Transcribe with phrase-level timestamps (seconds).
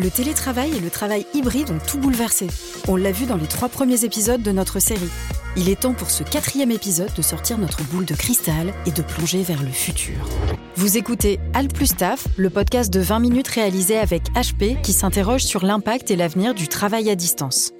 [0.00, 2.46] Le télétravail et le travail hybride ont tout bouleversé.
[2.88, 5.10] On l'a vu dans les trois premiers épisodes de notre série.
[5.58, 9.02] Il est temps pour ce quatrième épisode de sortir notre boule de cristal et de
[9.02, 10.16] plonger vers le futur.
[10.76, 15.44] Vous écoutez Al plus Taf, le podcast de 20 minutes réalisé avec HP qui s'interroge
[15.44, 17.74] sur l'impact et l'avenir du travail à distance.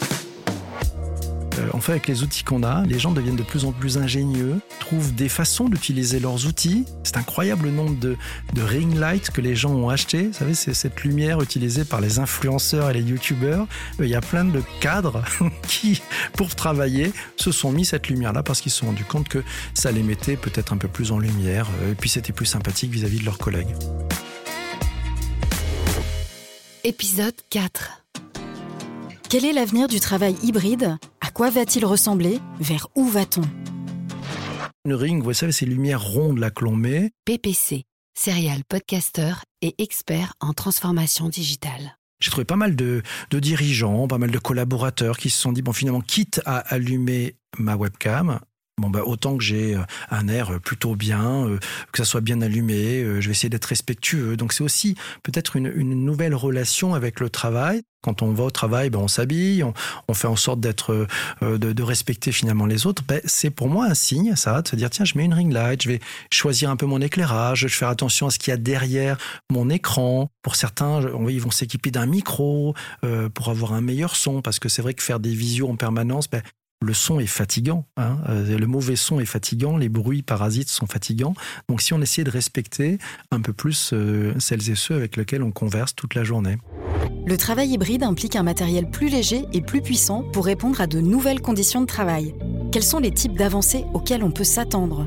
[1.61, 3.99] Euh, en fait, avec les outils qu'on a, les gens deviennent de plus en plus
[3.99, 6.85] ingénieux, trouvent des façons d'utiliser leurs outils.
[7.05, 8.17] C'est incroyable le nombre de,
[8.57, 10.29] ring lights que les gens ont achetés.
[10.29, 13.67] Vous savez, c'est cette lumière utilisée par les influenceurs et les youtubeurs.
[14.01, 15.23] Euh, il y a plein de cadres
[15.67, 16.03] qui,
[16.35, 19.43] pour travailler, se sont mis cette lumière-là parce qu'ils se sont rendus compte que
[19.75, 22.91] ça les mettait peut-être un peu plus en lumière euh, et puis c'était plus sympathique
[22.91, 23.75] vis-à-vis -vis de leurs collègues.
[26.85, 28.01] Épisode 4
[29.31, 30.99] quel est l'avenir du travail hybride?
[31.21, 32.41] À quoi va-t-il ressembler?
[32.59, 33.43] Vers où va-t-on?
[34.85, 37.13] Le ring, vous savez, ces lumières rondes là que l'on met.
[37.25, 37.85] PPC,
[38.19, 41.97] serial podcaster et expert en transformation digitale.
[42.21, 45.63] J'ai trouvé pas mal de, de, dirigeants, pas mal de collaborateurs qui se sont dit,
[45.63, 48.41] bon, finalement, quitte à allumer ma webcam,
[48.81, 51.59] Bon, bah, autant que j'ai euh, un air plutôt bien, euh,
[51.93, 54.39] que ça soit bien allumé, euh, je vais essayer d'être respectueux.
[54.39, 55.71] Donc c'est aussi peut-être une,
[56.05, 57.83] nouvelle relation avec le travail.
[58.03, 61.07] Quand on va au travail, ben on s'habille, on, fait en sorte d'être,
[61.43, 63.03] de, respecter finalement les autres.
[63.07, 65.53] Ben, c'est pour moi un signe, ça, de se dire tiens, je mets une ring
[65.53, 66.01] light, je vais
[66.33, 69.19] choisir un peu mon éclairage, je vais faire attention à ce qu'il y a derrière
[69.51, 70.31] mon écran.
[70.41, 74.71] Pour certains, ils vont s'équiper d'un micro euh, pour avoir un meilleur son, parce que
[74.71, 76.43] c'est vrai que faire des visios en permanence, ben,
[76.83, 77.85] le son est fatigant.
[77.97, 78.19] Hein.
[78.29, 81.35] Euh, le mauvais son est fatigant, les bruits parasites sont fatigants.
[81.69, 82.99] Donc si on essayait de respecter
[83.31, 86.57] un peu plus euh, celles et ceux avec lesquels on converse toute la journée.
[87.27, 91.01] Le travail hybride implique un matériel plus léger et plus puissant pour répondre à de
[91.01, 92.35] nouvelles conditions de travail.
[92.73, 95.07] Quels sont les types d'avancées auxquelles on peut s'attendre?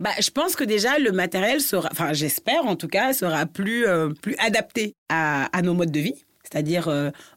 [0.00, 3.86] Bah, je pense que déjà le matériel sera, enfin j'espère en tout cas, sera plus,
[3.86, 6.92] euh, plus adapté à, à, nos modes de vie, c'est-à-dire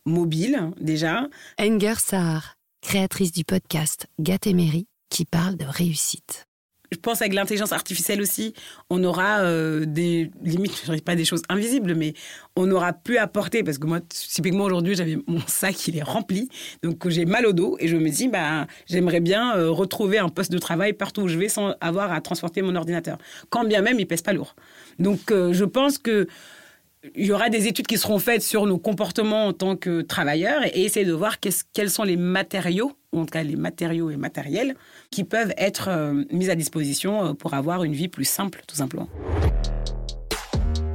[0.06, 1.28] mobile déjà.
[1.60, 6.48] Enger Sahar, créatrice du podcast Gatéméry, qui parle de réussite.
[6.92, 8.54] Je pense avec l'intelligence artificielle aussi,
[8.90, 12.14] on aura euh, des limites, je pas des choses invisibles, mais
[12.56, 16.48] on aura pu apporter, parce que moi, typiquement aujourd'hui, j'avais mon sac, il est rempli,
[16.84, 20.30] donc j'ai mal au dos, et je me dis, bah, j'aimerais bien euh, retrouver un
[20.30, 23.18] poste de travail partout où je vais sans avoir à transporter mon ordinateur,
[23.50, 24.56] quand bien même il pèse pas lourd.
[24.98, 26.28] Donc euh, je pense que
[27.16, 30.64] il y aura des études qui seront faites sur nos comportements en tant que travailleurs
[30.66, 34.18] et essayer de voir quels sont les matériaux, ou en tout cas les matériaux et
[34.18, 34.76] matériels,
[35.12, 38.76] qui peuvent être euh, mis à disposition euh, pour avoir une vie plus simple, tout
[38.76, 39.08] simplement.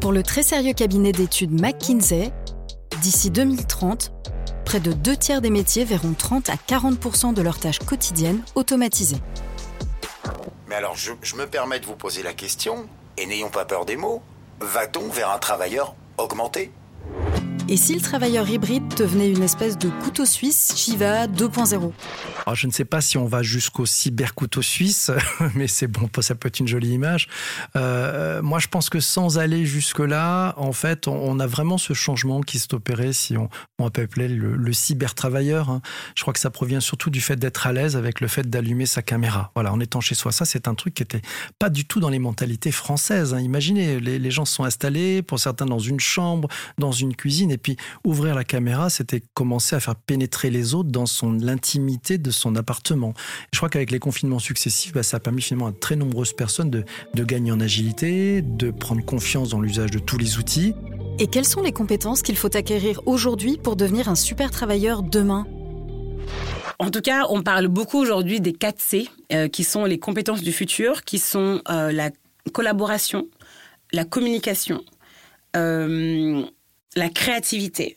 [0.01, 2.33] Pour le très sérieux cabinet d'études McKinsey,
[3.03, 4.13] d'ici 2030,
[4.65, 9.19] près de deux tiers des métiers verront 30 à 40% de leurs tâches quotidiennes automatisées.
[10.69, 13.85] Mais alors, je, je me permets de vous poser la question, et n'ayons pas peur
[13.85, 14.23] des mots
[14.63, 16.71] va-t-on vers un travailleur augmenté
[17.69, 21.93] et si le travailleur hybride devenait une espèce de couteau suisse Shiva 2.0
[22.47, 25.11] Alors, Je ne sais pas si on va jusqu'au cyber couteau suisse,
[25.55, 27.29] mais c'est bon, ça peut être une jolie image.
[27.77, 32.41] Euh, moi, je pense que sans aller jusque-là, en fait, on a vraiment ce changement
[32.41, 33.49] qui s'est opéré, si on,
[33.79, 35.71] on peut appeler le, le cyber-travailleur.
[35.71, 35.83] Hein.
[36.15, 38.87] Je crois que ça provient surtout du fait d'être à l'aise avec le fait d'allumer
[38.87, 39.51] sa caméra.
[39.55, 40.33] Voilà, en étant chez soi.
[40.33, 41.23] Ça, c'est un truc qui était
[41.59, 43.35] pas du tout dans les mentalités françaises.
[43.35, 43.41] Hein.
[43.41, 46.49] Imaginez, les, les gens se sont installés, pour certains dans une chambre,
[46.79, 50.91] dans une cuisine, et puis ouvrir la caméra, c'était commencer à faire pénétrer les autres
[50.91, 53.15] dans son l'intimité de son appartement.
[53.53, 56.71] je crois qu'avec les confinements successifs, bah, ça a permis finalement à très nombreuses personnes
[56.71, 56.85] de,
[57.15, 60.75] de gagner en agilité, de prendre confiance dans l'usage de tous les outils.
[61.19, 65.47] Et quelles sont les compétences qu'il faut acquérir aujourd'hui pour devenir un super travailleur demain?
[66.79, 70.43] En tout cas, on parle beaucoup aujourd'hui des 4 C, euh, qui sont les compétences
[70.43, 72.11] du futur, qui sont euh, la
[72.53, 73.29] collaboration,
[73.93, 74.83] la communication,
[75.55, 76.45] euh,
[76.97, 77.97] la créativité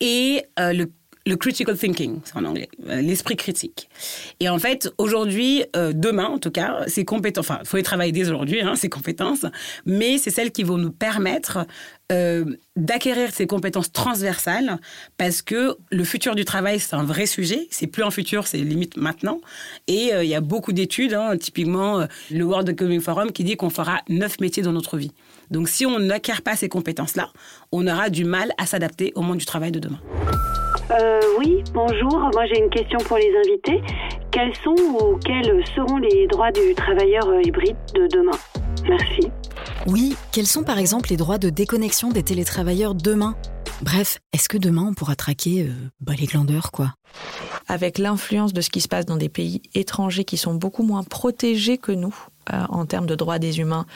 [0.00, 0.90] et euh, le,
[1.26, 3.88] le, critical thinking, c'est en anglais, euh, l'esprit critique.
[4.40, 7.82] Et en fait, aujourd'hui, euh, demain en tout cas, ces compétences, enfin, il faut y
[7.82, 9.46] travailler dès aujourd'hui, hein, ces compétences,
[9.86, 11.66] mais c'est celles qui vont nous permettre
[12.10, 12.44] euh,
[12.76, 14.78] d'acquérir ces compétences transversales
[15.16, 17.68] parce que le futur du travail, c'est un vrai sujet.
[17.70, 19.40] C'est plus un futur, c'est limite maintenant.
[19.86, 23.70] Et il y a beaucoup d'études, hein, typiquement le World Economic Forum, qui dit qu'on
[23.70, 25.12] fera neuf métiers dans notre vie.
[25.50, 27.30] Donc si on n'acquiert pas ces compétences-là,
[27.72, 30.00] on aura du mal à s'adapter au monde du travail de demain.
[30.92, 32.30] Euh, oui, bonjour.
[32.34, 33.82] Moi j'ai une question pour les invités.
[34.30, 38.36] Quels sont ou quels seront les droits du travailleur euh, hybride de demain?
[38.88, 39.30] Merci.
[39.86, 43.36] Oui, quels sont par exemple les droits de déconnexion des télétravailleurs demain?
[43.80, 46.94] Bref, est-ce que demain on pourra traquer euh, bah, les glandeurs, quoi?
[47.68, 51.02] Avec l'influence de ce qui se passe dans des pays étrangers qui sont beaucoup moins
[51.02, 52.14] protégés que nous
[52.52, 53.86] euh, en termes de droits des humains,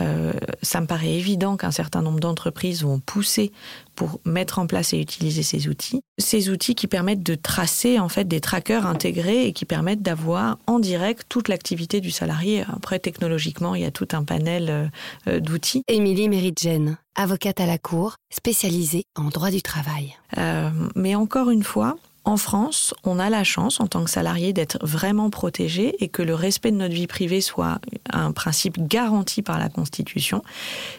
[0.00, 3.52] euh, ça me paraît évident qu'un certain nombre d'entreprises vont pousser
[3.94, 6.00] pour mettre en place et utiliser ces outils.
[6.18, 10.58] Ces outils qui permettent de tracer en fait des trackers intégrés et qui permettent d'avoir
[10.66, 12.64] en direct toute l'activité du salarié.
[12.68, 14.90] Après, technologiquement, il y a tout un panel
[15.26, 15.82] euh, d'outils.
[15.88, 20.16] Émilie Méridjen, avocate à la Cour, spécialisée en droit du travail.
[20.38, 24.52] Euh, mais encore une fois, en France, on a la chance, en tant que salarié,
[24.52, 27.80] d'être vraiment protégé et que le respect de notre vie privée soit
[28.10, 30.42] un principe garanti par la Constitution,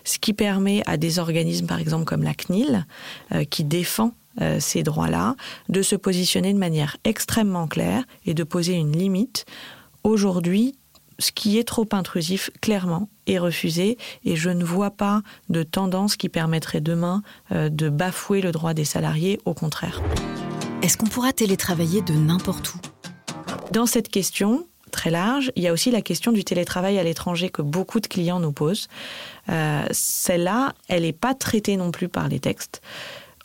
[0.04, 2.86] ce qui permet à des organismes, par exemple comme la CNIL,
[3.32, 5.36] euh, qui défend euh, ces droits-là,
[5.70, 9.46] de se positionner de manière extrêmement claire et de poser une limite.
[10.04, 10.76] Aujourd'hui,
[11.20, 16.18] ce qui est trop intrusif, clairement, est refusé et je ne vois pas de tendance
[16.18, 17.22] qui permettrait demain
[17.52, 20.02] euh, de bafouer le droit des salariés, au contraire.
[20.84, 22.78] Est-ce qu'on pourra télétravailler de n'importe où?
[23.72, 27.48] Dans cette question, très large, il y a aussi la question du télétravail à l'étranger
[27.48, 28.90] que beaucoup de clients nous posent.
[29.48, 32.82] Euh, Celle-là, elle n'est pas traitée non plus par les textes.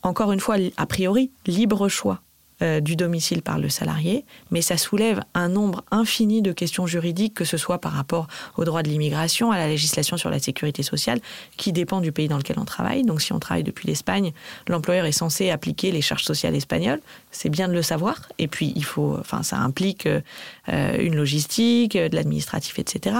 [0.02, 2.22] Encore une fois, a priori, libre choix
[2.60, 7.34] euh, du domicile par le salarié, mais ça soulève un nombre infini de questions juridiques,
[7.34, 8.26] que ce soit par rapport
[8.56, 11.20] au droit de l'immigration, à la législation sur la sécurité sociale,
[11.56, 13.04] qui dépend du pays dans lequel on travaille.
[13.04, 14.32] Donc si on travaille depuis l'Espagne,
[14.66, 17.00] l'employeur est censé appliquer les charges sociales espagnoles.
[17.30, 18.28] C'est bien de le savoir.
[18.38, 23.18] Et puis il faut, enfin, ça implique euh, une logistique, de l'administratif, etc.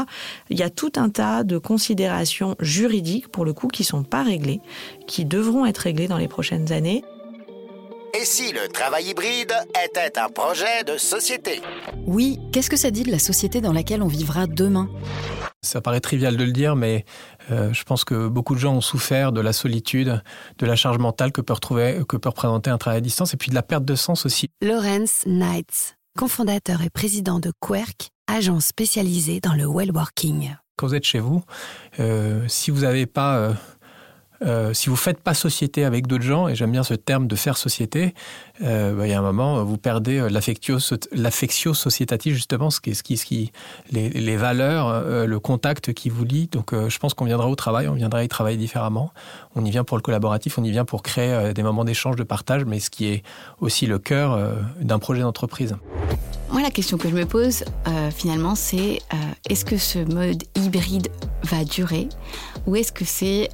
[0.51, 4.23] Il y a tout un tas de considérations juridiques, pour le coup, qui sont pas
[4.23, 4.61] réglées,
[5.07, 7.05] qui devront être réglées dans les prochaines années.
[8.21, 9.53] Et si le travail hybride
[9.85, 11.61] était un projet de société?
[12.05, 14.89] Oui, qu'est-ce que ça dit de la société dans laquelle on vivra demain?
[15.63, 17.05] Ça paraît trivial de le dire, mais
[17.53, 20.21] euh, je pense que beaucoup de gens ont souffert de la solitude,
[20.59, 23.37] de la charge mentale que peut, retrouver, que peut représenter un travail à distance, et
[23.37, 24.49] puis de la perte de sens aussi.
[24.63, 30.57] Lawrence Knights, cofondateur et président de Querc, agence spécialisée dans le well working.
[30.77, 31.45] Quand vous êtes chez vous,
[32.01, 33.37] euh, si vous n'avez pas...
[33.37, 33.53] Euh,
[34.45, 37.37] euh, si vous faites pas société avec d'autres gens, et j'aime bien ce terme de
[37.37, 38.15] faire société,
[38.63, 42.95] euh, bah, il y a un moment, vous perdez euh, l'affectio sociétatif, justement, ce qui,
[42.95, 43.53] ce qui,
[43.91, 46.49] les, valeurs, euh, le contact qui vous lie.
[46.49, 49.13] Donc, euh, je pense qu'on viendra au travail, on viendra y travailler différemment.
[49.55, 52.17] On y vient pour le collaboratif, on y vient pour créer euh, des moments d'échange,
[52.17, 53.23] de partage, mais ce qui est
[53.61, 55.77] aussi le cœur euh, d'un projet d'entreprise.
[56.51, 59.17] Moi, la question que je me pose, euh, finalement, c'est euh,
[59.51, 61.09] est-ce que ce mode hybride
[61.43, 62.09] va durer?
[62.67, 63.51] Ou est-ce que c'est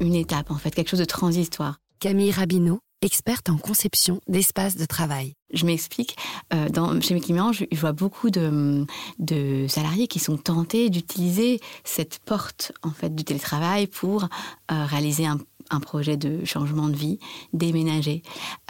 [0.00, 4.84] une étape, en fait, quelque chose de transitoire Camille Rabineau, experte en conception d'espaces de
[4.84, 5.34] travail.
[5.52, 6.16] Je m'explique.
[6.52, 8.86] Euh, dans, chez mes clients, je, je vois beaucoup de,
[9.18, 15.26] de salariés qui sont tentés d'utiliser cette porte en fait du télétravail pour euh, réaliser
[15.26, 15.38] un,
[15.70, 17.18] un projet de changement de vie,
[17.52, 18.22] déménager,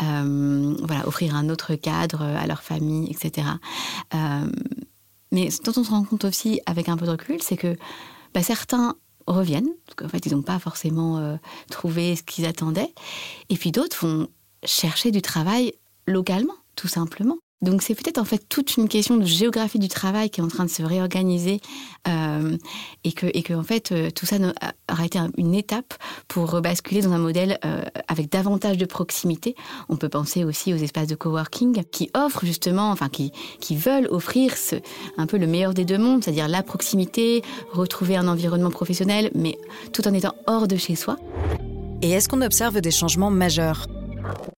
[0.03, 3.49] euh, voilà, offrir un autre cadre à leur famille, etc.
[4.15, 4.47] Euh,
[5.33, 7.77] mais ce dont on se rend compte aussi avec un peu de recul, c'est que
[8.33, 11.37] bah, certains reviennent, parce qu'en fait, ils n'ont pas forcément euh,
[11.71, 12.93] trouvé ce qu'ils attendaient,
[13.49, 14.29] et puis d'autres vont
[14.65, 15.73] chercher du travail
[16.07, 17.39] localement, tout simplement.
[17.65, 20.49] Donc c'est peut-être en fait toute une question de géographie du travail qui est en
[20.49, 21.61] train de se réorganiser
[22.07, 22.59] euh,
[23.05, 24.37] et que et que en fait euh, tout ça
[24.93, 25.95] aura été un, une étape
[26.29, 29.55] pour rebasculer dans un modèle euh, avec davantage de proximité.
[29.89, 34.09] On peut penser aussi aux espaces de coworking qui offrent justement, enfin qui qui veulent
[34.11, 34.77] offrir ce,
[35.17, 37.43] un peu le meilleur des deux mondes, c'est-à-dire la proximité,
[37.73, 39.57] retrouver un environnement professionnel, mais
[39.95, 41.17] tout en étant hors de chez soi.
[42.03, 43.87] Et est-ce qu'on observe des changements majeurs?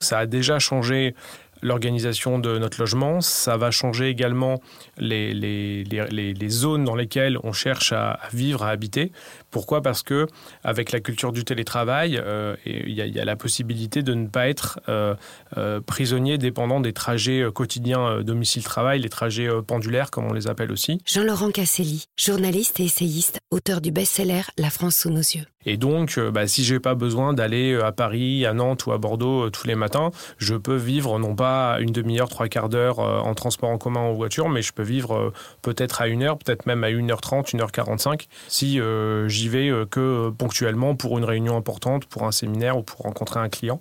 [0.01, 1.15] Ça a déjà changé
[1.63, 3.21] l'organisation de notre logement.
[3.21, 4.61] Ça va changer également
[4.99, 9.13] les, les, les, les, zones dans lesquelles on cherche à, vivre, à habiter.
[9.51, 9.83] Pourquoi?
[9.83, 10.27] Parce que
[10.65, 14.49] avec la culture du télétravail, euh, il y, y, a la possibilité de ne pas
[14.49, 15.15] être euh,
[15.57, 21.01] euh, prisonnier dépendant des trajets quotidiens domicile-travail, les trajets pendulaires comme on les appelle aussi.
[21.07, 25.47] Jean-Laurent Casselli, journaliste et essayiste, auteur du best-seller La France sous nos yeux.
[25.67, 29.51] Et donc, bah, si j'ai pas besoin d'aller à Paris, à Nantes ou à Bordeaux
[29.51, 33.71] tous les matins, je peux vivre non pas une demi-heure, trois quarts d'heure en transport
[33.71, 35.33] en commun ou en voiture, mais je peux vivre
[35.63, 38.81] peut-être à une heure, peut-être même à 1h30, 1h45 si
[39.27, 43.49] j'y vais que ponctuellement pour une réunion importante, pour un séminaire ou pour rencontrer un
[43.49, 43.79] client.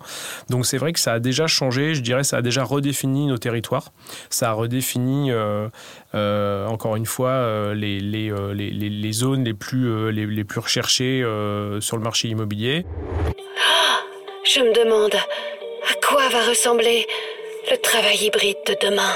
[0.50, 3.38] Donc c'est vrai que ça a déjà changé, je dirais, ça a déjà redéfini nos
[3.38, 3.92] territoires.
[4.30, 5.68] Ça a redéfini, euh,
[6.14, 11.24] euh, encore une fois, euh, les, les, zones les plus, les plus recherchées
[11.80, 12.86] sur le marché immobilier.
[14.44, 17.06] Je me demande à quoi va ressembler
[17.70, 19.12] le travail hybride de demain?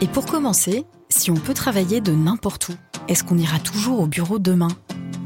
[0.00, 2.72] Et pour commencer, si on peut travailler de n'importe où,
[3.08, 4.68] est-ce qu'on ira toujours au bureau demain?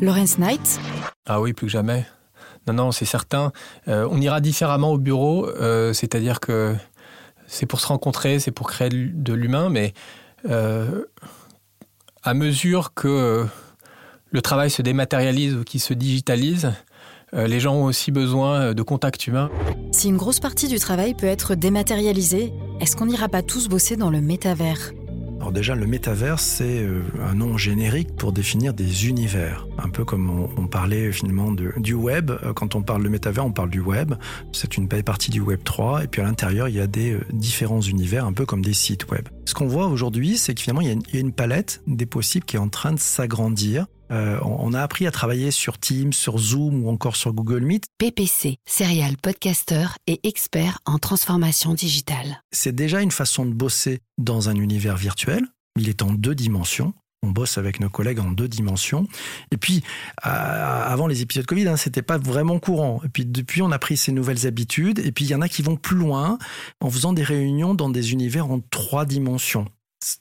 [0.00, 0.80] Lawrence Knight?
[1.26, 2.06] Ah oui, plus que jamais.
[2.66, 3.52] Non, non, c'est certain.
[3.88, 6.75] Euh, on ira différemment au bureau, euh, c'est-à-dire que
[7.47, 9.95] c'est pour se rencontrer, c'est pour créer de l'humain, mais
[10.50, 11.04] euh,
[12.23, 13.47] à mesure que
[14.37, 16.71] le travail se dématérialise ou qu'il se digitalise,
[17.33, 19.50] les gens ont aussi besoin de contact humain.
[19.93, 23.97] Si une grosse partie du travail peut être dématérialisée, est-ce qu'on n'ira pas tous bosser
[23.97, 24.93] dans le métavers?
[25.47, 29.69] Alors déjà, le métavers, c'est euh, un nom générique pour définir des univers.
[29.78, 32.31] Un peu comme on, parlait finalement de, du web.
[32.31, 34.14] Euh, quand on parle de métavers, on parle du web.
[34.52, 36.05] C'est une partie du web 3.
[36.05, 38.73] Et puis à l'intérieur, il y a des euh, différents univers, un peu comme des
[38.73, 39.28] sites web.
[39.45, 42.57] Ce qu'on voit aujourd'hui, c'est que finalement, il y, a une, palette des possibles qui
[42.57, 43.87] est en train de s'agrandir.
[44.10, 47.84] On a appris à travailler sur Teams, sur Zoom ou encore sur Google Meet.
[47.98, 52.42] PPC, serial podcaster et expert en transformation digitale.
[52.52, 55.44] C'est déjà une façon de bosser dans un univers virtuel.
[55.78, 56.94] Il est en deux dimensions.
[57.22, 59.08] On bosse avec nos collègues en deux dimensions.
[59.50, 59.82] Et puis,
[60.22, 63.00] avant les épisodes Covid, hein, c'était pas vraiment courant.
[63.04, 65.00] Et puis, depuis, on a pris ces nouvelles habitudes.
[65.00, 66.38] Et puis, il y en a qui vont plus loin
[66.80, 69.66] en faisant des réunions dans des univers en trois dimensions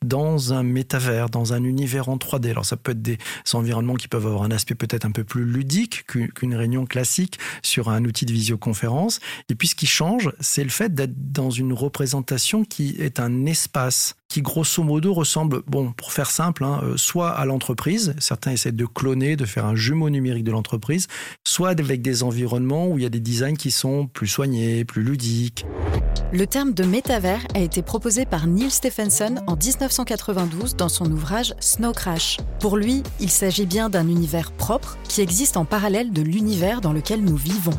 [0.03, 2.51] dans un métavers, dans un univers en 3D.
[2.51, 3.17] Alors ça peut être des
[3.53, 7.89] environnements qui peuvent avoir un aspect peut-être un peu plus ludique qu'une réunion classique sur
[7.89, 9.19] un outil de visioconférence.
[9.49, 13.45] Et puis ce qui change, c'est le fait d'être dans une représentation qui est un
[13.45, 18.51] espace qui grosso modo ressemble, bon, pour faire simple, hein, euh, soit à l'entreprise, certains
[18.51, 21.07] essaient de cloner, de faire un jumeau numérique de l'entreprise,
[21.45, 25.03] soit avec des environnements où il y a des designs qui sont plus soignés, plus
[25.03, 25.65] ludiques.
[26.33, 31.55] Le terme de métavers a été proposé par Neil Stephenson en 1992 dans son ouvrage
[31.59, 32.37] Snow Crash.
[32.59, 36.93] Pour lui, il s'agit bien d'un univers propre qui existe en parallèle de l'univers dans
[36.93, 37.73] lequel nous vivons.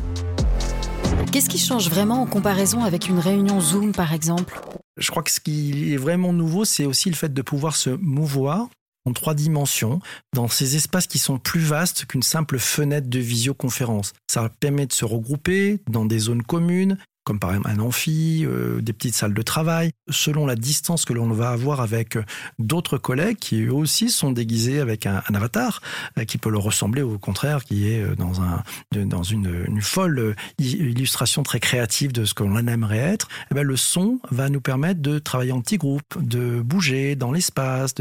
[1.31, 4.59] Qu'est-ce qui change vraiment en comparaison avec une réunion Zoom par exemple?
[4.97, 7.91] Je crois que ce qui est vraiment nouveau, c'est aussi le fait de pouvoir se
[7.91, 8.67] mouvoir
[9.05, 10.01] en trois dimensions,
[10.35, 14.11] dans ces espaces qui sont plus vastes qu'une simple fenêtre de visioconférence.
[14.29, 18.79] Ça permet de se regrouper dans des zones communes, comme par exemple un amphi, euh,
[18.79, 22.23] des petites salles de travail, selon la distance que l'on va avoir avec euh,
[22.57, 25.81] d'autres collègues qui eux aussi sont déguisés avec un, avatar
[26.17, 31.43] euh, qui peut leur ressembler au contraire, qui est dans, un, dans une, folle illustration
[31.43, 33.27] très créative de ce que l'on aimerait être.
[33.27, 37.17] Et eh bien, le son va nous permettre de travailler en petits groupes, de bouger
[37.17, 37.93] dans l'espace,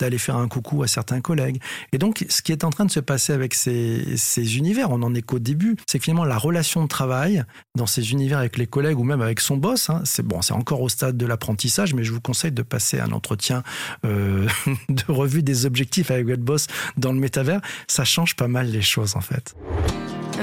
[0.00, 1.62] d'aller faire un coucou à certains collègues.
[1.92, 5.02] Et donc, ce qui est en train de se passer avec ces, ces univers, on
[5.02, 7.44] en est qu'au début, c'est que finalement la relation de travail
[7.76, 9.90] dans ces univers avec les collègues ou même avec son boss.
[9.90, 10.00] Hein.
[10.04, 13.12] C'est bon, c'est encore au stade de l'apprentissage, mais je vous conseille de passer un
[13.12, 13.62] entretien
[14.04, 14.48] euh,
[14.88, 17.60] de revue des objectifs avec votre boss dans le métavers.
[17.86, 19.54] Ça change pas mal les choses en fait.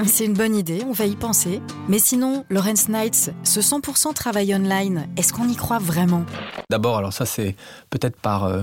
[0.06, 1.60] C'est une bonne idée, on va y penser.
[1.88, 6.24] Mais sinon, Lawrence Knights, ce 100% travail online, est-ce qu'on y croit vraiment?
[6.70, 7.56] D'abord, alors ça c'est
[7.90, 8.44] peut-être par...
[8.44, 8.62] Euh,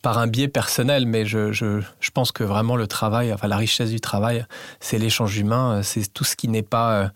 [0.00, 3.56] par un biais personnel, mais je, je, je, pense que vraiment le travail, enfin la
[3.56, 4.46] richesse du travail,
[4.78, 7.08] c'est l'échange humain, c'est tout ce qui n'est pas euh, euh,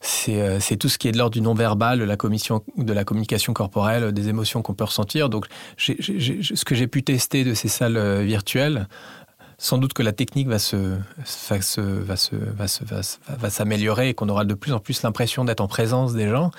[0.00, 4.62] c'est tout ce qui est de l'ordre du non-verbal, de la, communication corporelle, des émotions
[4.62, 5.28] qu'on peut ressentir.
[5.28, 8.88] Donc, ce que j'ai pu tester de ces salles euh, virtuelles,
[9.58, 10.76] sans doute que la technique va se,
[11.50, 12.82] va se, va se,
[13.28, 16.50] va s'améliorer et qu'on aura de plus en plus l'impression d'être en présence des gens.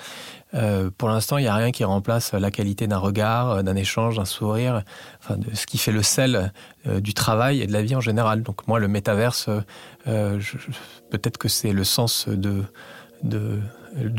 [0.54, 4.18] Euh, pour l'instant, il n'y a rien qui remplace la qualité d'un regard, d'un échange,
[4.18, 4.84] d'un sourire,
[5.18, 6.52] enfin, de ce qui fait le sel
[6.86, 8.44] du travail et de la vie en général.
[8.44, 9.50] Donc moi, le métaverse,
[10.04, 12.62] peut-être que c'est le sens de
[13.22, 13.60] de,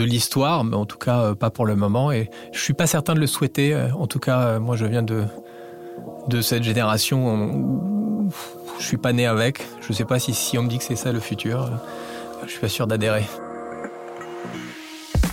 [0.04, 2.12] l'histoire, mais en tout cas euh, pas pour le moment.
[2.12, 3.74] Et je suis pas certain de le souhaiter.
[3.74, 5.26] Euh, en tout cas, euh, moi je viens de,
[6.42, 8.30] cette génération.
[8.80, 9.66] Je suis pas né avec.
[9.88, 11.70] Je sais pas si, si on me dit que c'est ça le futur.
[12.46, 13.24] Je suis pas sûr d'adhérer.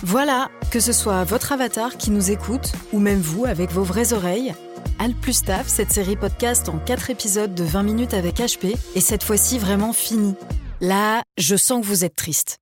[0.03, 4.13] Voilà, que ce soit votre avatar qui nous écoute, ou même vous avec vos vraies
[4.13, 4.53] oreilles,
[4.99, 8.99] Al plus Staff, cette série podcast en 4 épisodes de 20 minutes avec HP, est
[8.99, 10.35] cette fois-ci vraiment finie.
[10.79, 12.57] Là, je sens que vous êtes triste.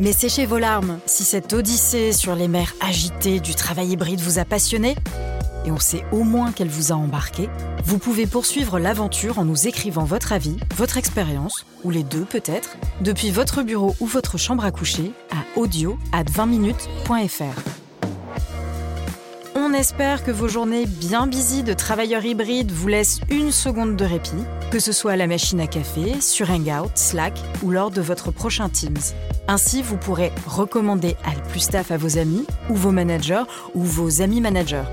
[0.00, 4.38] Mais séchez vos larmes si cette odyssée sur les mers agitées du travail hybride vous
[4.38, 4.96] a passionné,
[5.66, 7.50] et on sait au moins qu'elle vous a embarqué,
[7.84, 12.78] vous pouvez poursuivre l'aventure en nous écrivant votre avis, votre expérience, ou les deux peut-être,
[13.02, 17.79] depuis votre bureau ou votre chambre à coucher à audio at 20minutes.fr.
[19.70, 24.04] On espère que vos journées bien busy de travailleurs hybrides vous laissent une seconde de
[24.04, 28.00] répit, que ce soit à la machine à café, sur Hangout, Slack ou lors de
[28.00, 28.98] votre prochain Teams.
[29.46, 33.44] Ainsi, vous pourrez recommander Alplustaff à vos amis ou vos managers
[33.76, 34.88] ou vos amis managers.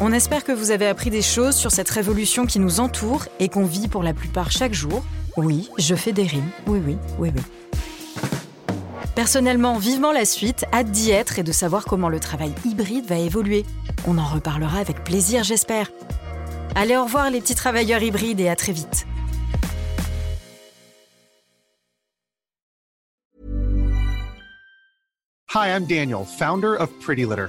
[0.00, 3.50] On espère que vous avez appris des choses sur cette révolution qui nous entoure et
[3.50, 5.04] qu'on vit pour la plupart chaque jour,
[5.36, 6.50] Oui, je fais des rimes.
[6.66, 7.42] Oui, oui, oui, oui.
[9.20, 13.18] Personnellement, vivement la suite, hâte d'y être et de savoir comment le travail hybride va
[13.18, 13.66] évoluer.
[14.06, 15.90] On en reparlera avec plaisir, j'espère.
[16.74, 19.06] Allez, au revoir les petits travailleurs hybrides et à très vite.
[25.52, 27.48] Hi, I'm Daniel, founder of Pretty Litter.